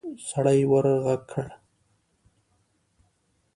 [0.29, 1.47] سړي ورغږ کړ.